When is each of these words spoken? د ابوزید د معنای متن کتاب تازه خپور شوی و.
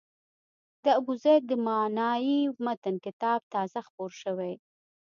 د 0.83 0.85
ابوزید 0.99 1.41
د 1.47 1.51
معنای 1.67 2.37
متن 2.65 2.95
کتاب 3.05 3.39
تازه 3.53 3.79
خپور 3.87 4.11
شوی 4.21 4.51
و. 4.57 4.61